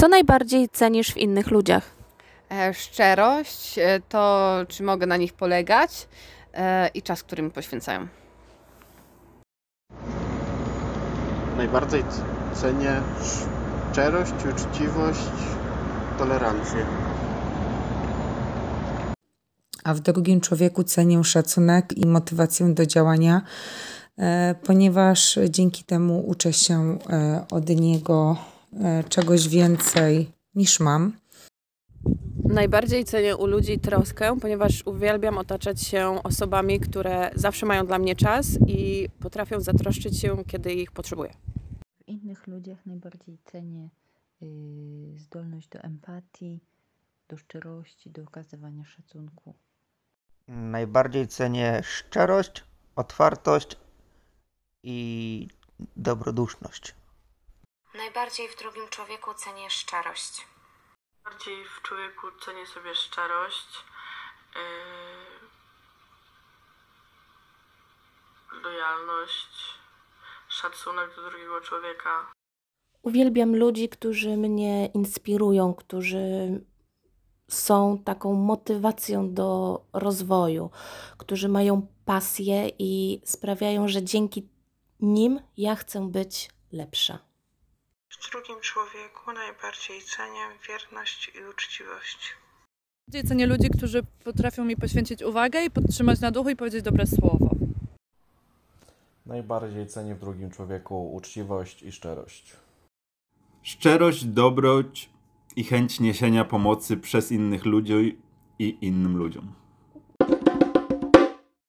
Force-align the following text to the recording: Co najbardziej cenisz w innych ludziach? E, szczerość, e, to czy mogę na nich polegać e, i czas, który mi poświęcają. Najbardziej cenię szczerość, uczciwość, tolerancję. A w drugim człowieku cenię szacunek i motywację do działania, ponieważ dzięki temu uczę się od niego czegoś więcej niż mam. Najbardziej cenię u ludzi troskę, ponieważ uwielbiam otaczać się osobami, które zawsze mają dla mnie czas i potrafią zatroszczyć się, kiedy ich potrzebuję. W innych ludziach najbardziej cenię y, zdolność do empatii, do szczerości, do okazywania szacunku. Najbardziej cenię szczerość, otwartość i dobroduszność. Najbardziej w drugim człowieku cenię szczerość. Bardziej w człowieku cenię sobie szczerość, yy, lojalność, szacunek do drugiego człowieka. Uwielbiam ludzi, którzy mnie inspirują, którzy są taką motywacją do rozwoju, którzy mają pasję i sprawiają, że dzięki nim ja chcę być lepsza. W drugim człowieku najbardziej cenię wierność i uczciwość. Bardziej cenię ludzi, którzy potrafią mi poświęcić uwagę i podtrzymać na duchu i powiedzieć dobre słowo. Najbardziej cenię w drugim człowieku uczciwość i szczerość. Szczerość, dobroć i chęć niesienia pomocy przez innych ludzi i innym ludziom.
Co 0.00 0.08
najbardziej 0.08 0.68
cenisz 0.68 1.12
w 1.12 1.16
innych 1.16 1.50
ludziach? 1.50 1.90
E, 2.50 2.74
szczerość, 2.74 3.78
e, 3.78 4.00
to 4.08 4.56
czy 4.68 4.82
mogę 4.82 5.06
na 5.06 5.16
nich 5.16 5.32
polegać 5.32 6.08
e, 6.54 6.88
i 6.88 7.02
czas, 7.02 7.22
który 7.22 7.42
mi 7.42 7.50
poświęcają. 7.50 8.06
Najbardziej 11.56 12.04
cenię 12.54 13.02
szczerość, 13.92 14.32
uczciwość, 14.32 15.20
tolerancję. 16.18 16.86
A 19.84 19.94
w 19.94 20.00
drugim 20.00 20.40
człowieku 20.40 20.84
cenię 20.84 21.24
szacunek 21.24 21.92
i 21.98 22.06
motywację 22.06 22.74
do 22.74 22.86
działania, 22.86 23.42
ponieważ 24.64 25.38
dzięki 25.48 25.84
temu 25.84 26.28
uczę 26.28 26.52
się 26.52 26.98
od 27.50 27.68
niego 27.68 28.36
czegoś 29.08 29.48
więcej 29.48 30.32
niż 30.54 30.80
mam. 30.80 31.12
Najbardziej 32.44 33.04
cenię 33.04 33.36
u 33.36 33.46
ludzi 33.46 33.78
troskę, 33.78 34.40
ponieważ 34.40 34.86
uwielbiam 34.86 35.38
otaczać 35.38 35.82
się 35.82 36.22
osobami, 36.22 36.80
które 36.80 37.30
zawsze 37.34 37.66
mają 37.66 37.86
dla 37.86 37.98
mnie 37.98 38.16
czas 38.16 38.58
i 38.66 39.08
potrafią 39.20 39.60
zatroszczyć 39.60 40.20
się, 40.20 40.44
kiedy 40.46 40.74
ich 40.74 40.92
potrzebuję. 40.92 41.32
W 42.04 42.08
innych 42.08 42.46
ludziach 42.46 42.86
najbardziej 42.86 43.38
cenię 43.44 43.88
y, 44.42 44.46
zdolność 45.16 45.68
do 45.68 45.78
empatii, 45.78 46.60
do 47.28 47.36
szczerości, 47.36 48.10
do 48.10 48.22
okazywania 48.22 48.84
szacunku. 48.84 49.54
Najbardziej 50.48 51.28
cenię 51.28 51.80
szczerość, 51.82 52.64
otwartość 52.96 53.76
i 54.82 55.48
dobroduszność. 55.96 56.94
Najbardziej 58.10 58.48
w 58.48 58.58
drugim 58.58 58.88
człowieku 58.88 59.34
cenię 59.34 59.70
szczerość. 59.70 60.46
Bardziej 61.24 61.64
w 61.64 61.82
człowieku 61.82 62.26
cenię 62.44 62.66
sobie 62.66 62.94
szczerość, 62.94 63.66
yy, 68.52 68.60
lojalność, 68.62 69.74
szacunek 70.48 71.16
do 71.16 71.30
drugiego 71.30 71.60
człowieka. 71.60 72.32
Uwielbiam 73.02 73.56
ludzi, 73.56 73.88
którzy 73.88 74.36
mnie 74.36 74.86
inspirują, 74.86 75.74
którzy 75.74 76.20
są 77.48 78.02
taką 78.04 78.32
motywacją 78.34 79.34
do 79.34 79.80
rozwoju, 79.92 80.70
którzy 81.18 81.48
mają 81.48 81.86
pasję 82.04 82.70
i 82.78 83.20
sprawiają, 83.24 83.88
że 83.88 84.02
dzięki 84.02 84.48
nim 85.00 85.40
ja 85.56 85.76
chcę 85.76 86.08
być 86.08 86.50
lepsza. 86.72 87.29
W 88.10 88.30
drugim 88.30 88.60
człowieku 88.60 89.32
najbardziej 89.32 90.02
cenię 90.02 90.44
wierność 90.68 91.30
i 91.34 91.44
uczciwość. 91.50 92.34
Bardziej 93.08 93.28
cenię 93.28 93.46
ludzi, 93.46 93.70
którzy 93.70 94.02
potrafią 94.24 94.64
mi 94.64 94.76
poświęcić 94.76 95.22
uwagę 95.22 95.64
i 95.64 95.70
podtrzymać 95.70 96.20
na 96.20 96.30
duchu 96.30 96.50
i 96.50 96.56
powiedzieć 96.56 96.82
dobre 96.82 97.06
słowo. 97.06 97.50
Najbardziej 99.26 99.86
cenię 99.86 100.14
w 100.14 100.20
drugim 100.20 100.50
człowieku 100.50 101.14
uczciwość 101.14 101.82
i 101.82 101.92
szczerość. 101.92 102.56
Szczerość, 103.62 104.24
dobroć 104.24 105.10
i 105.56 105.64
chęć 105.64 106.00
niesienia 106.00 106.44
pomocy 106.44 106.96
przez 106.96 107.32
innych 107.32 107.64
ludzi 107.64 108.18
i 108.58 108.78
innym 108.80 109.16
ludziom. 109.16 109.52